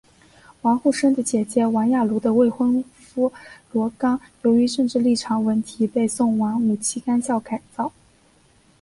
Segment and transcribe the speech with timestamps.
[0.63, 3.31] 王沪生的姐姐王亚茹的未婚夫
[3.71, 7.93] 罗冈由于政治立场问题被送往五七干校改造。